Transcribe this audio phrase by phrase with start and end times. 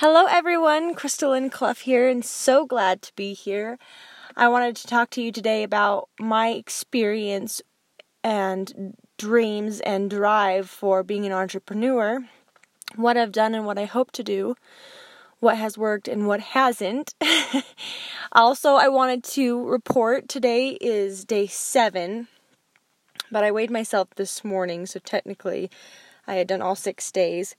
[0.00, 0.94] Hello, everyone.
[0.94, 3.80] Crystalline Clough here, and so glad to be here.
[4.36, 7.60] I wanted to talk to you today about my experience
[8.22, 12.24] and dreams and drive for being an entrepreneur,
[12.94, 14.54] what I've done and what I hope to do,
[15.40, 17.16] what has worked and what hasn't.
[18.32, 22.28] also, I wanted to report today is day seven,
[23.32, 25.72] but I weighed myself this morning, so technically
[26.24, 27.56] I had done all six days.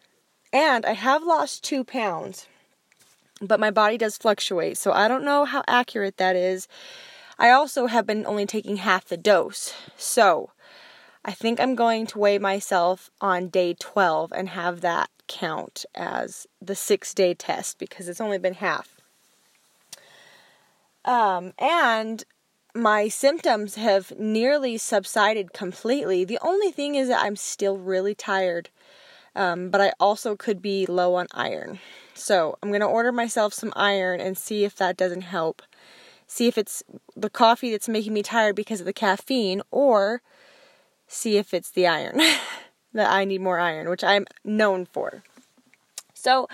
[0.51, 2.47] And I have lost two pounds,
[3.39, 6.67] but my body does fluctuate, so I don't know how accurate that is.
[7.37, 10.51] I also have been only taking half the dose, so
[11.23, 16.47] I think I'm going to weigh myself on day 12 and have that count as
[16.61, 18.95] the six day test because it's only been half.
[21.05, 22.23] Um, and
[22.73, 26.23] my symptoms have nearly subsided completely.
[26.23, 28.69] The only thing is that I'm still really tired
[29.39, 31.79] um, but I also could be low on iron.
[32.13, 35.61] So I'm going to order myself some iron and see if that doesn't help.
[36.27, 36.83] See if it's
[37.15, 40.21] the coffee that's making me tired because of the caffeine, or
[41.07, 42.17] see if it's the iron
[42.93, 45.23] that I need more iron, which I'm known for.
[46.13, 46.47] So,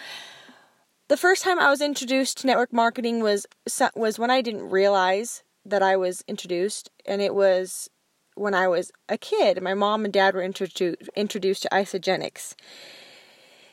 [1.07, 3.47] the first time I was introduced to network marketing was
[3.95, 7.89] was when I didn't realize that I was introduced, and it was
[8.35, 9.61] when I was a kid.
[9.61, 12.53] My mom and dad were introduced introduced to Isagenix.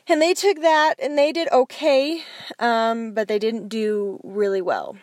[0.07, 2.23] And they took that and they did okay,
[2.59, 4.97] um, but they didn't do really well.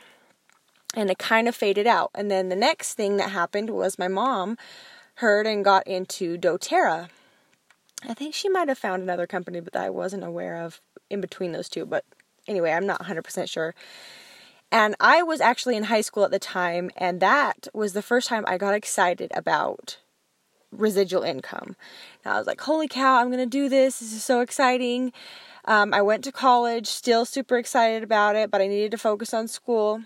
[0.95, 2.11] And it kind of faded out.
[2.15, 4.59] And then the next thing that happened was my mom
[5.17, 7.09] heard and got into doTERRA.
[8.09, 11.21] I think she might have found another company, but that I wasn't aware of in
[11.21, 11.87] between those two.
[11.87, 12.05] But
[12.49, 13.75] anyway, I'm not 100% sure.
[14.73, 18.29] And I was actually in high school at the time, and that was the first
[18.29, 19.99] time I got excited about
[20.71, 21.77] residual income.
[22.25, 23.99] And I was like, holy cow, I'm going to do this.
[23.99, 25.13] This is so exciting.
[25.65, 29.35] Um, I went to college, still super excited about it, but I needed to focus
[29.35, 30.03] on school.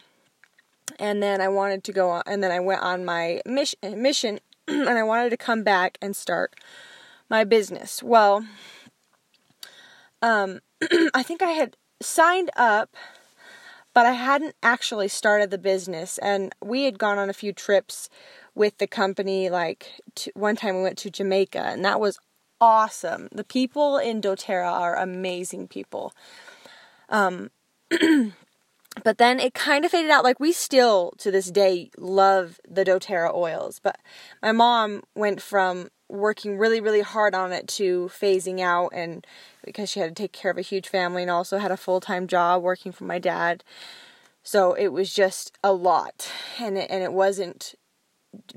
[0.98, 4.40] And then I wanted to go on, and then I went on my mission, mission
[4.68, 6.54] and I wanted to come back and start
[7.28, 8.02] my business.
[8.02, 8.46] Well,
[10.22, 10.60] um,
[11.14, 12.96] I think I had signed up
[13.94, 16.18] but I hadn't actually started the business.
[16.18, 18.10] And we had gone on a few trips
[18.54, 19.48] with the company.
[19.48, 22.18] Like to, one time we went to Jamaica, and that was
[22.60, 23.28] awesome.
[23.32, 26.12] The people in doTERRA are amazing people.
[27.08, 27.50] Um,
[29.04, 30.24] but then it kind of faded out.
[30.24, 34.00] Like we still to this day love the doTERRA oils, but
[34.42, 39.26] my mom went from working really really hard on it to phasing out and
[39.64, 42.26] because she had to take care of a huge family and also had a full-time
[42.26, 43.64] job working for my dad.
[44.42, 47.74] So it was just a lot and it, and it wasn't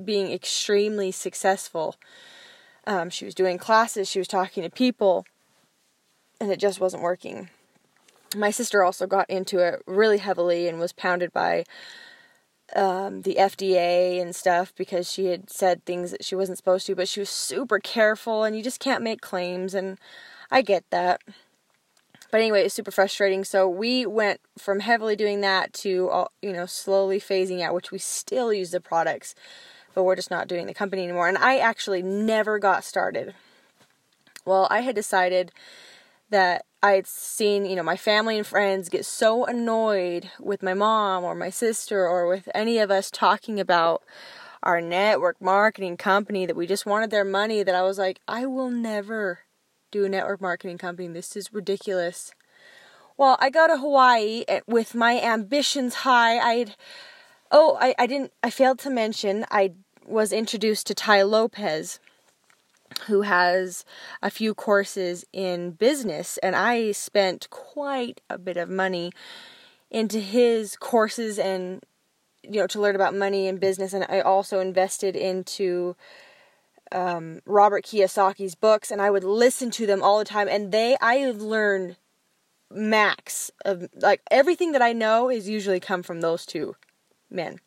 [0.03, 1.95] being extremely successful.
[2.85, 5.25] Um, she was doing classes she was talking to people
[6.41, 7.49] and it just wasn't working.
[8.35, 11.63] My sister also got into it really heavily and was pounded by
[12.75, 16.95] um, the FDA and stuff because she had said things that she wasn't supposed to,
[16.95, 19.97] but she was super careful and you just can't make claims and
[20.51, 21.21] I get that.
[22.29, 23.43] But anyway, it's super frustrating.
[23.43, 27.91] So we went from heavily doing that to uh, you know slowly phasing out, which
[27.91, 29.33] we still use the products,
[29.93, 31.29] but we're just not doing the company anymore.
[31.29, 33.33] And I actually never got started.
[34.45, 35.51] Well, I had decided
[36.29, 40.73] that I had seen, you know, my family and friends get so annoyed with my
[40.73, 44.03] mom or my sister or with any of us talking about
[44.63, 48.45] our network marketing company that we just wanted their money that I was like, I
[48.45, 49.39] will never
[49.91, 51.07] do a network marketing company.
[51.07, 52.31] This is ridiculous.
[53.17, 56.37] Well, I go to Hawaii eh, with my ambitions high.
[56.37, 56.75] I'd
[57.49, 59.73] Oh, I, I didn't I failed to mention I
[60.05, 61.99] was introduced to Tai Lopez
[63.07, 63.85] who has
[64.21, 69.11] a few courses in business, and I spent quite a bit of money
[69.89, 71.83] into his courses and
[72.43, 75.95] you know to learn about money and business and I also invested into
[76.91, 80.97] um, Robert Kiyosaki's books and I would listen to them all the time and they
[81.01, 81.97] I learned
[82.69, 86.75] max of like everything that I know is usually come from those two
[87.29, 87.59] men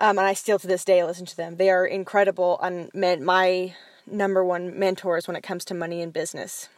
[0.00, 1.56] um, and I still to this day listen to them.
[1.56, 2.90] They are incredible and
[3.22, 3.74] my
[4.06, 6.68] number one mentors when it comes to money and business.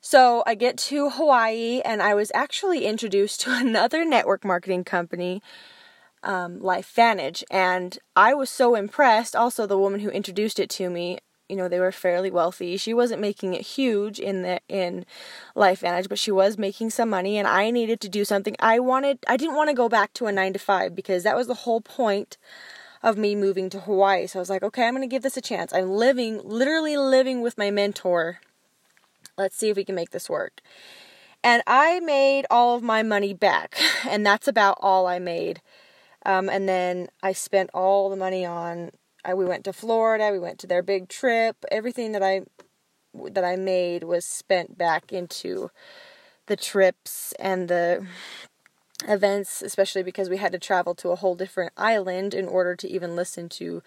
[0.00, 5.42] So I get to Hawaii and I was actually introduced to another network marketing company,
[6.22, 9.36] um, LifeVantage, and I was so impressed.
[9.36, 12.76] Also, the woman who introduced it to me you know they were fairly wealthy.
[12.76, 15.04] She wasn't making it huge in the in
[15.56, 18.56] LifeVantage, but she was making some money and I needed to do something.
[18.60, 21.36] I wanted I didn't want to go back to a 9 to 5 because that
[21.36, 22.36] was the whole point
[23.02, 24.26] of me moving to Hawaii.
[24.26, 25.74] So I was like, okay, I'm going to give this a chance.
[25.74, 28.40] I'm living literally living with my mentor
[29.36, 30.60] Let's see if we can make this work.
[31.42, 33.76] And I made all of my money back,
[34.08, 35.60] and that's about all I made.
[36.24, 38.90] Um, and then I spent all the money on.
[39.24, 40.30] I, we went to Florida.
[40.32, 41.64] We went to their big trip.
[41.70, 42.42] Everything that I
[43.30, 45.70] that I made was spent back into
[46.46, 48.06] the trips and the
[49.08, 52.88] events, especially because we had to travel to a whole different island in order to
[52.88, 53.82] even listen to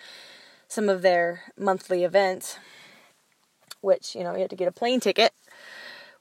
[0.68, 2.58] some of their monthly events,
[3.82, 5.34] which, you know, you had to get a plane ticket,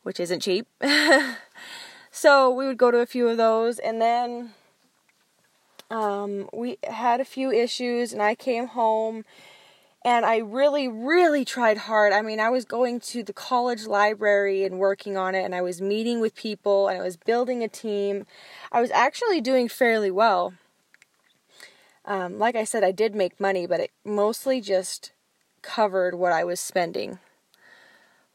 [0.03, 0.67] which isn't cheap.
[2.11, 4.51] so we would go to a few of those, and then
[5.91, 9.25] um, we had a few issues, and I came home
[10.07, 12.13] and I really, really tried hard.
[12.13, 15.63] I mean, I was going to the college library and working on it, and I
[15.63, 18.25] was meeting with people, and I was building a team.
[18.71, 20.55] I was actually doing fairly well.
[22.05, 25.11] Um, like I said, I did make money, but it mostly just
[25.61, 27.19] covered what I was spending,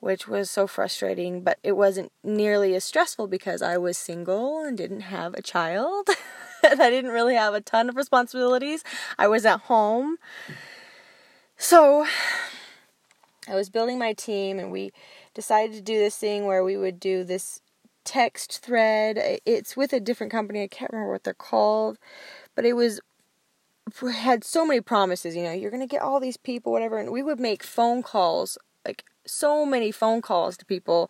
[0.01, 1.41] which was so frustrating.
[1.41, 6.09] But it wasn't nearly as stressful because I was single and didn't have a child,
[6.69, 8.83] and I didn't really have a ton of responsibilities.
[9.17, 10.17] I was at home.
[11.57, 12.05] So
[13.47, 14.91] I was building my team and we
[15.33, 17.61] decided to do this thing where we would do this
[18.03, 19.39] text thread.
[19.45, 20.63] It's with a different company.
[20.63, 21.97] I can't remember what they're called,
[22.55, 22.99] but it was
[24.13, 27.11] had so many promises, you know, you're going to get all these people whatever and
[27.11, 31.09] we would make phone calls, like so many phone calls to people.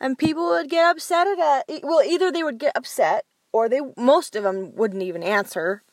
[0.00, 1.64] And people would get upset at that.
[1.82, 3.24] Well, either they would get upset
[3.54, 5.84] or they most of them wouldn't even answer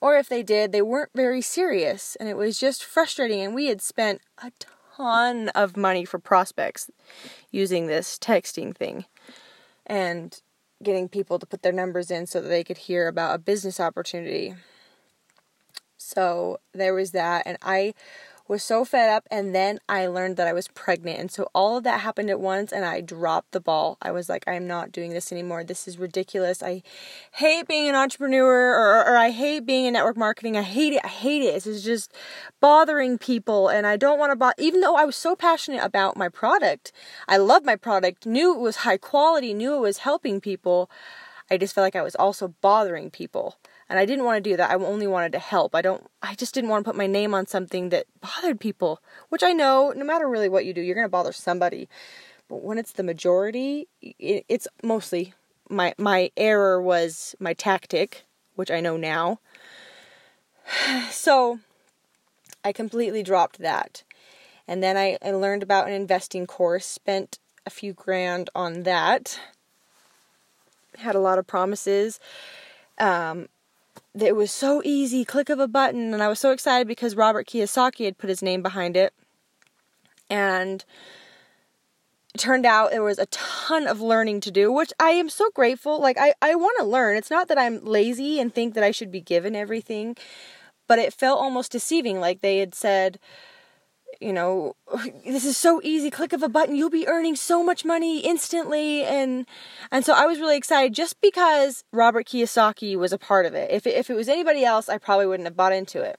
[0.00, 3.40] or if they did, they weren't very serious and it was just frustrating.
[3.40, 4.52] And we had spent a
[4.96, 6.90] ton of money for prospects
[7.50, 9.06] using this texting thing
[9.86, 10.40] and
[10.82, 13.80] getting people to put their numbers in so that they could hear about a business
[13.80, 14.54] opportunity.
[15.96, 17.94] So there was that, and I
[18.48, 21.76] was so fed up and then I learned that I was pregnant and so all
[21.76, 23.98] of that happened at once and I dropped the ball.
[24.00, 25.64] I was like I'm not doing this anymore.
[25.64, 26.62] This is ridiculous.
[26.62, 26.82] I
[27.32, 30.56] hate being an entrepreneur or, or I hate being in network marketing.
[30.56, 31.00] I hate it.
[31.04, 31.54] I hate it.
[31.54, 32.12] This is just
[32.60, 36.16] bothering people and I don't want to bother even though I was so passionate about
[36.16, 36.92] my product.
[37.28, 40.90] I love my product, knew it was high quality, knew it was helping people.
[41.50, 43.56] I just felt like I was also bothering people
[43.88, 44.70] and I didn't want to do that.
[44.70, 45.74] I only wanted to help.
[45.74, 49.00] I don't I just didn't want to put my name on something that bothered people,
[49.28, 51.88] which I know no matter really what you do, you're going to bother somebody.
[52.48, 55.34] But when it's the majority, it's mostly
[55.68, 58.24] my my error was my tactic,
[58.54, 59.40] which I know now.
[61.10, 61.60] So
[62.64, 64.02] I completely dropped that.
[64.66, 69.38] And then I, I learned about an investing course, spent a few grand on that.
[70.98, 72.18] Had a lot of promises.
[72.98, 73.48] Um,
[74.22, 77.46] it was so easy, click of a button, and I was so excited because Robert
[77.46, 79.12] Kiyosaki had put his name behind it.
[80.30, 80.84] And
[82.34, 85.50] it turned out there was a ton of learning to do, which I am so
[85.50, 86.00] grateful.
[86.00, 87.16] Like I, I want to learn.
[87.16, 90.16] It's not that I'm lazy and think that I should be given everything,
[90.86, 92.20] but it felt almost deceiving.
[92.20, 93.18] Like they had said,
[94.20, 94.74] you know,
[95.24, 96.10] this is so easy.
[96.10, 99.46] Click of a button, you'll be earning so much money instantly, and
[99.90, 103.70] and so I was really excited just because Robert Kiyosaki was a part of it.
[103.70, 106.18] If if it was anybody else, I probably wouldn't have bought into it.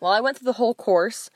[0.00, 1.30] Well, I went through the whole course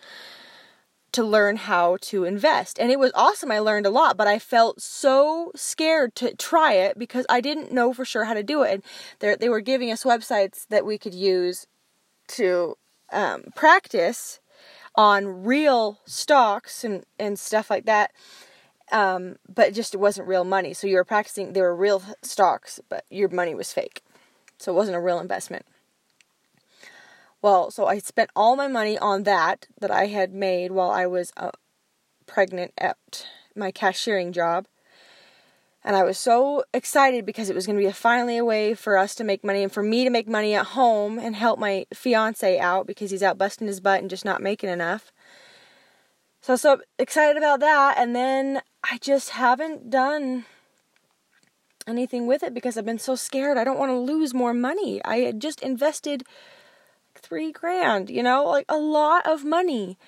[1.13, 3.51] to learn how to invest, and it was awesome.
[3.51, 7.73] I learned a lot, but I felt so scared to try it because I didn't
[7.73, 8.83] know for sure how to do it.
[9.21, 11.67] And they were giving us websites that we could use
[12.29, 12.77] to
[13.13, 14.41] um, practice
[14.97, 18.13] on real stocks and, and stuff like that.
[18.93, 20.73] Um, but just it wasn't real money.
[20.73, 24.03] So you were practicing, they were real stocks, but your money was fake.
[24.59, 25.67] So it wasn't a real investment.
[27.43, 31.07] Well, so I spent all my money on that that I had made while I
[31.07, 31.51] was uh,
[32.27, 34.67] pregnant at my cashiering job.
[35.87, 38.75] And I was so excited because it was going to be a, finally a way
[38.75, 41.61] for us to make money and for me to make money at home and help
[41.61, 45.13] my fiance out because he's out busting his butt and just not making enough.
[46.41, 47.99] So so excited about that.
[47.99, 50.45] And then I just haven't done
[51.87, 53.57] anything with it because I've been so scared.
[53.57, 55.01] I don't want to lose more money.
[55.05, 56.25] I had just invested
[57.15, 59.99] three grand, you know, like a lot of money.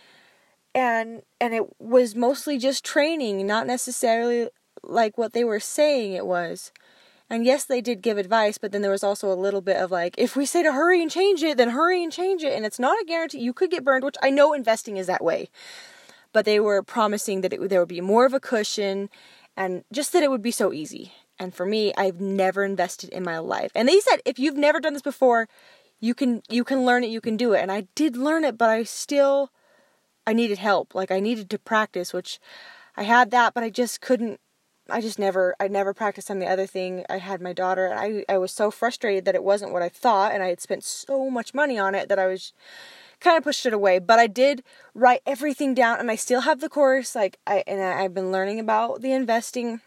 [0.75, 4.49] And and it was mostly just training, not necessarily
[4.83, 6.73] like what they were saying it was.
[7.31, 9.91] And yes, they did give advice, but then there was also a little bit of
[9.91, 12.55] like, if we say to hurry and change it, then hurry and change it.
[12.55, 13.41] And it's not a guarantee.
[13.41, 15.51] You could get burned, which I know investing is that way.
[16.33, 19.11] But they were promising that it, there would be more of a cushion
[19.57, 21.13] and just that it would be so easy.
[21.39, 23.73] And for me, I've never invested in my life.
[23.75, 25.49] And they said, if you've never done this before,
[26.01, 27.61] you can you can learn it, you can do it.
[27.61, 29.51] And I did learn it, but I still
[30.27, 30.95] I needed help.
[30.95, 32.39] Like I needed to practice, which
[32.97, 34.41] I had that, but I just couldn't
[34.91, 37.05] I just never I never practiced on the other thing.
[37.11, 39.89] I had my daughter and I I was so frustrated that it wasn't what I
[39.89, 42.53] thought and I had spent so much money on it that I was
[43.21, 43.99] kind of pushed it away.
[43.99, 44.63] But I did
[44.95, 48.33] write everything down and I still have the course like I and I, I've been
[48.33, 49.81] learning about the investing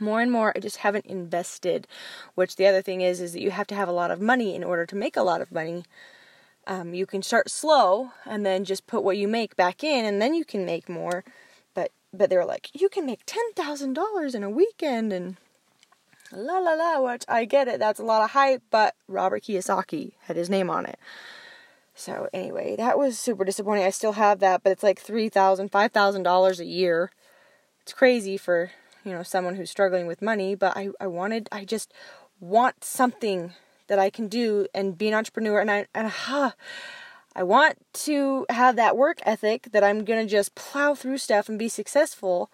[0.00, 0.52] more and more.
[0.54, 1.86] I just haven't invested,
[2.34, 4.54] which the other thing is is that you have to have a lot of money
[4.54, 5.84] in order to make a lot of money.
[6.66, 10.20] Um, you can start slow and then just put what you make back in and
[10.20, 11.22] then you can make more
[12.16, 15.36] but they were like, you can make $10,000 in a weekend and
[16.32, 17.78] la la la, which I get it.
[17.78, 20.98] That's a lot of hype, but Robert Kiyosaki had his name on it.
[21.94, 23.84] So anyway, that was super disappointing.
[23.84, 27.10] I still have that, but it's like $3,000, $5,000 a year.
[27.82, 28.70] It's crazy for,
[29.02, 31.92] you know, someone who's struggling with money, but I, I wanted, I just
[32.38, 33.54] want something
[33.86, 35.58] that I can do and be an entrepreneur.
[35.58, 36.50] And I, and huh,
[37.36, 41.50] I want to have that work ethic that I'm going to just plow through stuff
[41.50, 42.50] and be successful.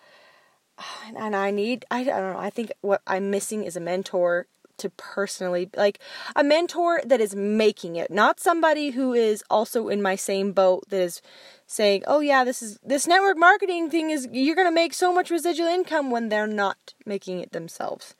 [1.16, 4.46] And I need, I, don't know, I think what I'm missing is a mentor
[4.78, 6.00] to personally, like
[6.34, 10.88] a mentor that is making it, not somebody who is also in my same boat
[10.88, 11.22] that is
[11.66, 15.12] saying, oh yeah, this is, this network marketing thing is, you're going to make so
[15.14, 18.14] much residual income when they're not making it themselves.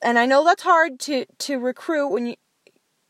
[0.00, 2.36] And I know that's hard to, to recruit when you,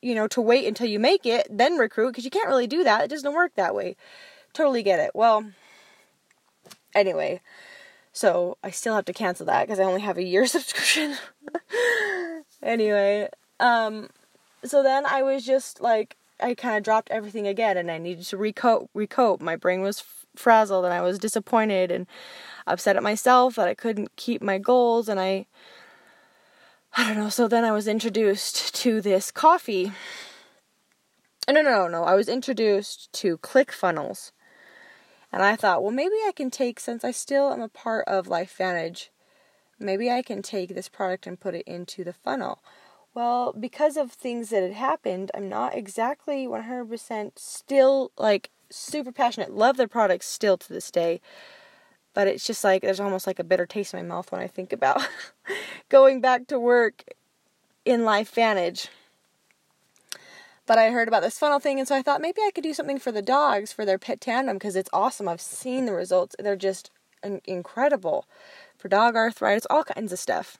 [0.02, 2.84] you know, to wait until you make it, then recruit, because you can't really do
[2.84, 3.04] that.
[3.04, 3.96] It doesn't work that way.
[4.52, 5.12] Totally get it.
[5.14, 5.52] Well,
[6.94, 7.40] anyway,
[8.12, 11.16] so I still have to cancel that because I only have a year subscription.
[12.62, 13.28] anyway,
[13.60, 14.10] um,
[14.64, 18.24] so then I was just like, I kind of dropped everything again and I needed
[18.26, 19.40] to recope, recope.
[19.40, 20.02] My brain was
[20.34, 22.06] frazzled and I was disappointed and
[22.66, 25.46] upset at myself that I couldn't keep my goals and I
[26.96, 27.28] I don't know.
[27.28, 29.92] So then I was introduced to this coffee.
[31.48, 32.04] Uh, no, no, no, no.
[32.04, 34.32] I was introduced to ClickFunnels.
[35.32, 38.26] And I thought, well, maybe I can take, since I still am a part of
[38.26, 39.08] LifeVantage,
[39.78, 42.62] maybe I can take this product and put it into the funnel.
[43.14, 49.52] Well, because of things that had happened, I'm not exactly 100% still like super passionate.
[49.52, 51.22] Love their products still to this day
[52.14, 54.46] but it's just like there's almost like a bitter taste in my mouth when I
[54.46, 55.06] think about
[55.88, 57.04] going back to work
[57.84, 58.88] in LifeVantage.
[60.66, 62.74] But I heard about this funnel thing, and so I thought maybe I could do
[62.74, 65.28] something for the dogs for their Petandim because it's awesome.
[65.28, 66.90] I've seen the results; they're just
[67.44, 68.26] incredible
[68.76, 70.58] for dog arthritis, all kinds of stuff.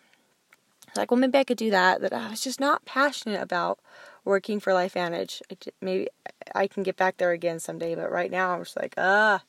[0.97, 2.01] Like, well, maybe I could do that.
[2.01, 3.79] That I was just not passionate about
[4.25, 5.41] working for Life LifeVantage.
[5.81, 6.09] maybe
[6.55, 9.43] I can get back there again someday, but right now I'm just like, ah,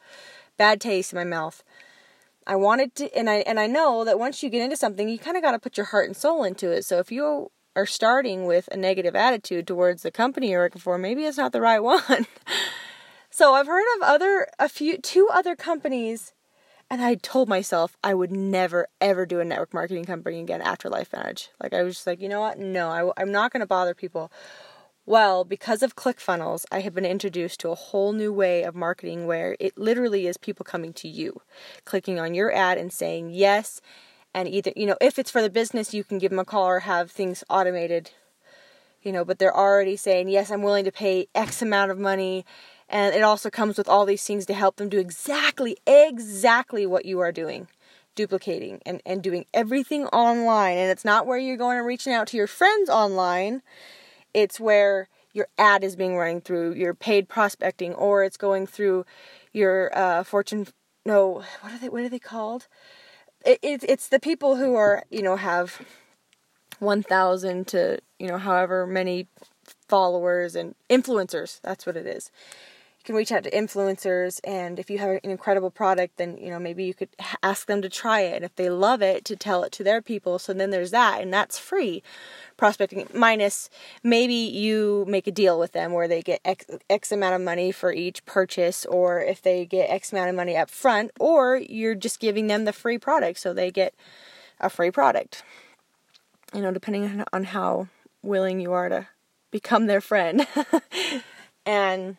[0.57, 1.63] bad taste in my mouth.
[2.45, 5.17] I wanted to, and I and I know that once you get into something, you
[5.17, 6.85] kind of got to put your heart and soul into it.
[6.85, 10.97] So if you are starting with a negative attitude towards the company you're working for,
[10.97, 12.27] maybe it's not the right one.
[13.29, 16.33] so I've heard of other a few two other companies,
[16.89, 20.89] and I told myself I would never ever do a network marketing company again after
[20.89, 21.49] LifeVantage.
[21.61, 22.59] Like I was just like, you know what?
[22.59, 24.31] No, I, I'm not going to bother people.
[25.05, 29.27] Well, because of ClickFunnels, I have been introduced to a whole new way of marketing
[29.27, 31.41] where it literally is people coming to you,
[31.83, 33.81] clicking on your ad and saying yes.
[34.33, 36.65] And either, you know, if it's for the business, you can give them a call
[36.65, 38.11] or have things automated,
[39.01, 42.45] you know, but they're already saying, yes, I'm willing to pay X amount of money.
[42.87, 47.05] And it also comes with all these things to help them do exactly, exactly what
[47.05, 47.67] you are doing
[48.15, 50.77] duplicating and, and doing everything online.
[50.77, 53.63] And it's not where you're going and reaching out to your friends online
[54.33, 59.05] it's where your ad is being running through your paid prospecting or it's going through
[59.51, 60.67] your uh, fortune
[61.05, 62.67] no what are they what are they called?
[63.45, 65.81] It, it, it's the people who are you know have
[66.79, 69.27] 1000 to you know however many
[69.87, 72.31] followers and influencers that's what it is
[73.03, 76.49] you can reach out to influencers and if you have an incredible product then you
[76.49, 77.09] know maybe you could
[77.43, 78.37] ask them to try it.
[78.37, 80.39] And if they love it to tell it to their people.
[80.39, 82.01] So then there's that and that's free.
[82.55, 83.69] Prospecting minus
[84.03, 87.73] maybe you make a deal with them where they get x, x amount of money
[87.73, 91.95] for each purchase or if they get x amount of money up front or you're
[91.95, 93.93] just giving them the free product so they get
[94.61, 95.43] a free product.
[96.53, 97.89] You know depending on how
[98.21, 99.07] willing you are to
[99.51, 100.47] become their friend.
[101.65, 102.17] And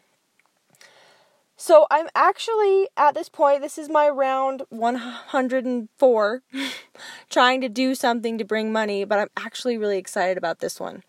[1.57, 6.43] so I'm actually at this point, this is my round 104,
[7.31, 11.03] trying to do something to bring money, but I'm actually really excited about this one.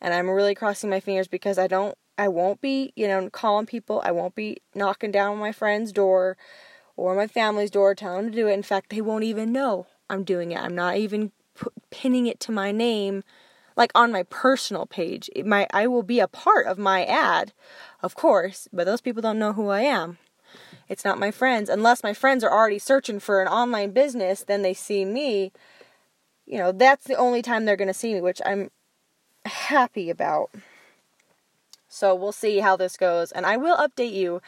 [0.00, 3.66] And I'm really crossing my fingers because I don't, I won't be, you know, calling
[3.66, 6.36] people, I won't be knocking down my friend's door
[6.96, 8.52] or my family's door telling them to do it.
[8.54, 10.60] In fact, they won't even know I'm doing it.
[10.60, 13.22] I'm not even p- pinning it to my name
[13.80, 15.30] like on my personal page.
[15.42, 17.52] My I will be a part of my ad,
[18.02, 20.18] of course, but those people don't know who I am.
[20.86, 21.70] It's not my friends.
[21.70, 25.50] Unless my friends are already searching for an online business, then they see me.
[26.44, 28.70] You know, that's the only time they're going to see me, which I'm
[29.46, 30.50] happy about.
[31.88, 33.32] So we'll see how this goes.
[33.32, 34.42] And I will update you.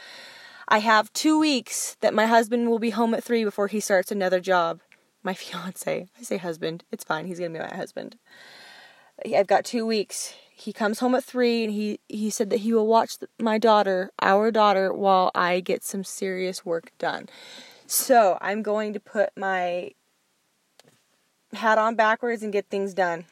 [0.69, 4.13] I have two weeks that my husband will be home at three before he starts
[4.13, 4.81] another job.
[5.23, 6.09] My fiance.
[6.19, 6.85] I say husband.
[6.93, 7.27] It's fine.
[7.27, 8.17] He's to be my husband.
[9.27, 10.35] I've got two weeks.
[10.55, 14.11] He comes home at three and he he said that he will watch my daughter
[14.21, 17.29] our daughter while i get some serious work done.
[17.87, 19.91] So i'm going to put my
[21.53, 23.25] hat on backwards and get things done.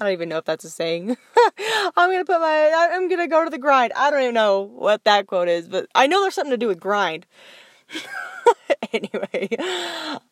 [0.00, 1.16] I don't even know if that's a saying.
[1.96, 3.92] I'm gonna put my i'm gonna go to the grind.
[3.94, 6.68] I don't even know what that quote is but i know there's something to do
[6.68, 7.26] with grind.
[8.92, 9.48] Anyway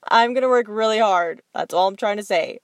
[0.08, 1.42] i'm gonna work really hard.
[1.54, 2.58] That's all i'm trying to say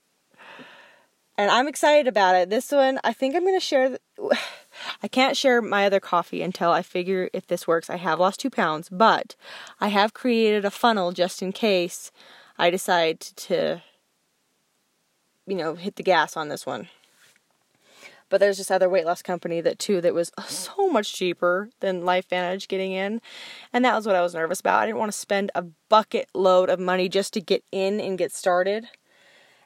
[1.38, 2.50] and I'm excited about it.
[2.50, 3.90] This one, I think I'm going to share.
[3.90, 4.00] The,
[5.02, 7.90] I can't share my other coffee until I figure if this works.
[7.90, 9.36] I have lost two pounds, but
[9.80, 12.10] I have created a funnel just in case
[12.58, 13.82] I decide to,
[15.46, 16.88] you know, hit the gas on this one.
[18.28, 22.02] But there's this other weight loss company that too that was so much cheaper than
[22.02, 23.20] LifeVantage getting in,
[23.72, 24.80] and that was what I was nervous about.
[24.80, 28.18] I didn't want to spend a bucket load of money just to get in and
[28.18, 28.88] get started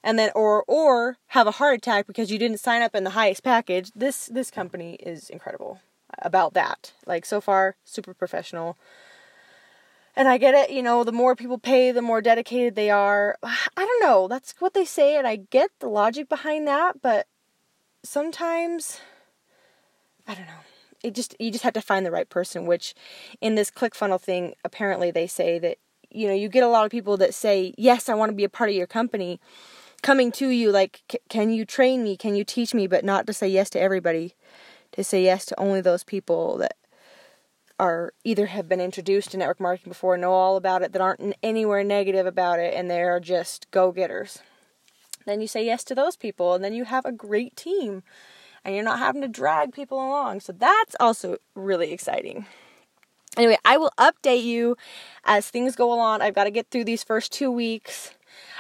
[0.03, 3.11] and then or or have a heart attack because you didn't sign up in the
[3.11, 3.91] highest package.
[3.95, 5.81] This this company is incredible
[6.21, 6.93] about that.
[7.07, 8.79] Like so far super professional.
[10.17, 13.37] And i get it you know the more people pay the more dedicated they are.
[13.43, 14.29] I don't know.
[14.29, 17.27] That's what they say and i get the logic behind that but
[18.03, 19.01] sometimes
[20.27, 20.65] i don't know.
[21.03, 22.95] It just you just have to find the right person which
[23.41, 25.79] in this clickfunnels thing apparently they say that
[26.11, 28.45] you know you get a lot of people that say yes i want to be
[28.45, 29.41] a part of your company
[30.03, 32.17] coming to you like can you train me?
[32.17, 32.87] Can you teach me?
[32.87, 34.35] But not to say yes to everybody
[34.93, 36.77] to say yes to only those people that
[37.79, 41.35] are either have been introduced to network marketing before know all about it that aren't
[41.43, 44.41] anywhere negative about it and they are just go-getters.
[45.25, 48.03] Then you say yes to those people and then you have a great team
[48.65, 50.41] and you're not having to drag people along.
[50.41, 52.47] So that's also really exciting.
[53.37, 54.77] Anyway i will update you
[55.25, 56.21] as things go along.
[56.21, 58.13] I've got to get through these first two weeks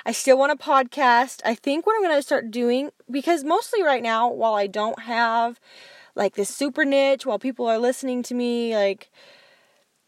[0.05, 1.41] I still want a podcast.
[1.45, 5.01] I think what I'm going to start doing, because mostly right now, while I don't
[5.01, 5.61] have
[6.15, 9.11] like this super niche, while people are listening to me, like,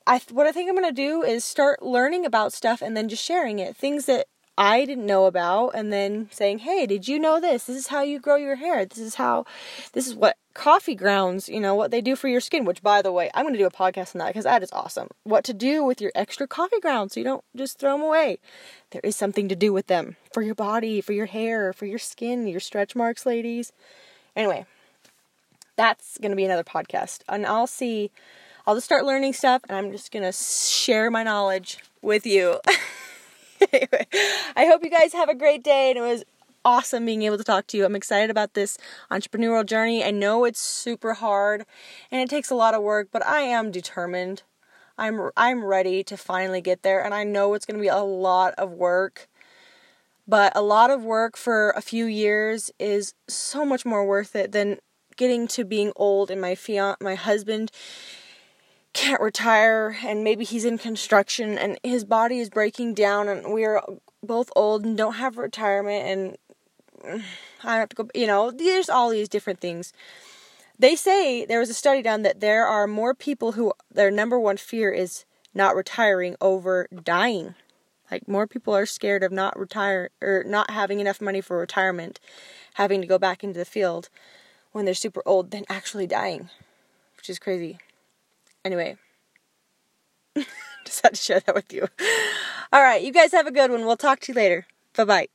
[0.06, 3.08] I what I think I'm going to do is start learning about stuff and then
[3.08, 3.76] just sharing it.
[3.76, 4.26] Things that
[4.58, 7.64] I didn't know about and then saying, "Hey, did you know this?
[7.64, 8.84] This is how you grow your hair.
[8.84, 9.46] This is how
[9.92, 13.00] this is what coffee grounds, you know, what they do for your skin, which by
[13.00, 15.08] the way, I'm going to do a podcast on that because that is awesome.
[15.24, 18.38] What to do with your extra coffee grounds so you don't just throw them away.
[18.90, 21.98] There is something to do with them for your body, for your hair, for your
[21.98, 23.72] skin, your stretch marks, ladies.
[24.36, 24.66] Anyway,
[25.76, 27.20] that's going to be another podcast.
[27.28, 28.10] And I'll see
[28.66, 32.60] I'll just start learning stuff and I'm just going to share my knowledge with you.
[33.72, 34.06] anyway,
[34.56, 36.24] I hope you guys have a great day and it was
[36.64, 37.84] awesome being able to talk to you.
[37.84, 38.78] I'm excited about this
[39.10, 40.04] entrepreneurial journey.
[40.04, 41.64] I know it's super hard
[42.10, 44.42] and it takes a lot of work, but I am determined.
[44.98, 47.98] I'm I'm ready to finally get there and I know it's going to be a
[47.98, 49.28] lot of work.
[50.28, 54.52] But a lot of work for a few years is so much more worth it
[54.52, 54.78] than
[55.16, 57.70] getting to being old and my fian- my husband
[58.92, 63.80] can't retire and maybe he's in construction and his body is breaking down and we're
[64.22, 66.36] both old and don't have retirement
[67.04, 67.22] and
[67.64, 69.92] I have to go you know there's all these different things.
[70.78, 74.38] They say there was a study done that there are more people who their number
[74.38, 75.24] one fear is
[75.54, 77.54] not retiring over dying.
[78.10, 82.20] Like more people are scared of not retire or not having enough money for retirement
[82.74, 84.08] having to go back into the field
[84.72, 86.50] when they're super old than actually dying
[87.16, 87.78] which is crazy
[88.64, 88.96] Anyway,
[90.84, 91.86] just had to share that with you.
[92.72, 93.84] All right, you guys have a good one.
[93.86, 94.66] We'll talk to you later.
[94.94, 95.28] Bye bye.